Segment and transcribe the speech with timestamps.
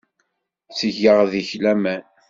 [0.69, 2.03] Ttgeɣ deg-k laman.